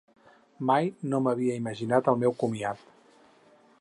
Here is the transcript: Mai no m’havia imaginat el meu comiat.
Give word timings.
Mai 0.69 0.87
no 1.11 1.19
m’havia 1.27 1.57
imaginat 1.59 2.09
el 2.15 2.19
meu 2.25 2.35
comiat. 2.45 2.83